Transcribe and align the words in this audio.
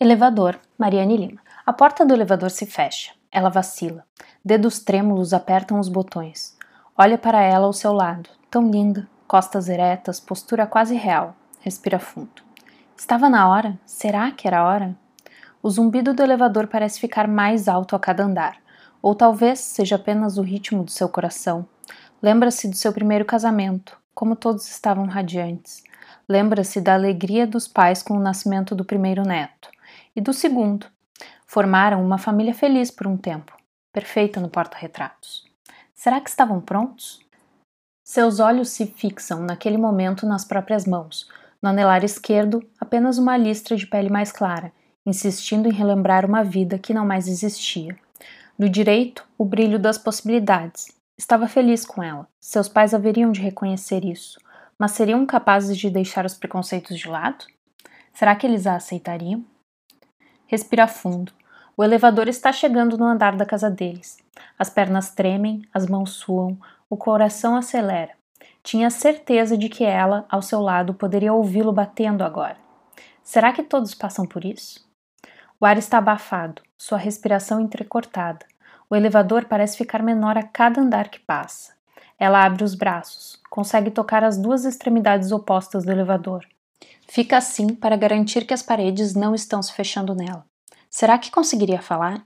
Elevador, 0.00 0.60
Mariane 0.78 1.16
Lima. 1.16 1.40
A 1.66 1.72
porta 1.72 2.06
do 2.06 2.14
elevador 2.14 2.52
se 2.52 2.64
fecha. 2.64 3.12
Ela 3.32 3.48
vacila. 3.48 4.04
Dedos 4.44 4.78
trêmulos 4.78 5.34
apertam 5.34 5.80
os 5.80 5.88
botões. 5.88 6.56
Olha 6.96 7.18
para 7.18 7.42
ela 7.42 7.66
ao 7.66 7.72
seu 7.72 7.92
lado, 7.92 8.30
tão 8.48 8.70
linda, 8.70 9.08
costas 9.26 9.68
eretas, 9.68 10.20
postura 10.20 10.68
quase 10.68 10.94
real. 10.94 11.34
Respira 11.58 11.98
fundo. 11.98 12.42
Estava 12.96 13.28
na 13.28 13.48
hora? 13.48 13.76
Será 13.84 14.30
que 14.30 14.46
era 14.46 14.60
a 14.60 14.64
hora? 14.68 14.96
O 15.60 15.68
zumbido 15.68 16.14
do 16.14 16.22
elevador 16.22 16.68
parece 16.68 17.00
ficar 17.00 17.26
mais 17.26 17.66
alto 17.66 17.96
a 17.96 17.98
cada 17.98 18.22
andar, 18.22 18.56
ou 19.02 19.16
talvez 19.16 19.58
seja 19.58 19.96
apenas 19.96 20.38
o 20.38 20.42
ritmo 20.42 20.84
do 20.84 20.92
seu 20.92 21.08
coração. 21.08 21.66
Lembra-se 22.22 22.68
do 22.68 22.76
seu 22.76 22.92
primeiro 22.92 23.24
casamento, 23.24 23.98
como 24.14 24.36
todos 24.36 24.68
estavam 24.70 25.06
radiantes. 25.06 25.82
Lembra-se 26.28 26.80
da 26.80 26.94
alegria 26.94 27.48
dos 27.48 27.66
pais 27.66 28.00
com 28.00 28.14
o 28.14 28.20
nascimento 28.20 28.76
do 28.76 28.84
primeiro 28.84 29.24
neto 29.24 29.76
e 30.14 30.20
do 30.20 30.32
segundo. 30.32 30.86
Formaram 31.46 32.04
uma 32.04 32.18
família 32.18 32.54
feliz 32.54 32.90
por 32.90 33.06
um 33.06 33.16
tempo, 33.16 33.56
perfeita 33.92 34.40
no 34.40 34.48
porta-retratos. 34.48 35.46
Será 35.94 36.20
que 36.20 36.30
estavam 36.30 36.60
prontos? 36.60 37.20
Seus 38.04 38.40
olhos 38.40 38.70
se 38.70 38.86
fixam 38.86 39.42
naquele 39.42 39.76
momento 39.76 40.26
nas 40.26 40.44
próprias 40.44 40.86
mãos. 40.86 41.28
No 41.60 41.70
anelar 41.70 42.04
esquerdo, 42.04 42.62
apenas 42.80 43.18
uma 43.18 43.36
listra 43.36 43.76
de 43.76 43.86
pele 43.86 44.08
mais 44.08 44.30
clara, 44.30 44.72
insistindo 45.04 45.68
em 45.68 45.72
relembrar 45.72 46.24
uma 46.24 46.44
vida 46.44 46.78
que 46.78 46.94
não 46.94 47.04
mais 47.04 47.26
existia. 47.26 47.98
No 48.58 48.68
direito, 48.68 49.26
o 49.36 49.44
brilho 49.44 49.78
das 49.78 49.98
possibilidades. 49.98 50.88
Estava 51.18 51.48
feliz 51.48 51.84
com 51.84 52.02
ela. 52.02 52.28
Seus 52.40 52.68
pais 52.68 52.94
haveriam 52.94 53.32
de 53.32 53.40
reconhecer 53.40 54.04
isso, 54.04 54.38
mas 54.78 54.92
seriam 54.92 55.26
capazes 55.26 55.76
de 55.76 55.90
deixar 55.90 56.24
os 56.24 56.34
preconceitos 56.34 56.98
de 56.98 57.08
lado? 57.08 57.44
Será 58.12 58.36
que 58.36 58.46
eles 58.46 58.66
a 58.66 58.76
aceitariam? 58.76 59.44
Respira 60.48 60.88
fundo. 60.88 61.30
O 61.76 61.84
elevador 61.84 62.26
está 62.26 62.50
chegando 62.50 62.96
no 62.96 63.04
andar 63.04 63.36
da 63.36 63.44
casa 63.44 63.70
deles. 63.70 64.16
As 64.58 64.70
pernas 64.70 65.10
tremem, 65.10 65.62
as 65.74 65.86
mãos 65.86 66.12
suam, 66.12 66.58
o 66.88 66.96
coração 66.96 67.54
acelera. 67.54 68.12
Tinha 68.62 68.88
certeza 68.88 69.58
de 69.58 69.68
que 69.68 69.84
ela, 69.84 70.24
ao 70.26 70.40
seu 70.40 70.62
lado, 70.62 70.94
poderia 70.94 71.34
ouvi-lo 71.34 71.70
batendo 71.70 72.24
agora. 72.24 72.56
Será 73.22 73.52
que 73.52 73.62
todos 73.62 73.94
passam 73.94 74.24
por 74.24 74.42
isso? 74.42 74.88
O 75.60 75.66
ar 75.66 75.76
está 75.76 75.98
abafado, 75.98 76.62
sua 76.78 76.96
respiração 76.96 77.60
entrecortada. 77.60 78.46
O 78.88 78.96
elevador 78.96 79.44
parece 79.44 79.76
ficar 79.76 80.02
menor 80.02 80.38
a 80.38 80.42
cada 80.42 80.80
andar 80.80 81.10
que 81.10 81.20
passa. 81.20 81.74
Ela 82.18 82.42
abre 82.42 82.64
os 82.64 82.74
braços, 82.74 83.38
consegue 83.50 83.90
tocar 83.90 84.24
as 84.24 84.38
duas 84.38 84.64
extremidades 84.64 85.30
opostas 85.30 85.84
do 85.84 85.92
elevador. 85.92 86.46
Fica 87.08 87.38
assim 87.38 87.74
para 87.74 87.96
garantir 87.96 88.46
que 88.46 88.54
as 88.54 88.62
paredes 88.62 89.14
não 89.14 89.34
estão 89.34 89.62
se 89.62 89.72
fechando 89.72 90.14
nela. 90.14 90.44
Será 90.90 91.18
que 91.18 91.30
conseguiria 91.30 91.80
falar? 91.80 92.24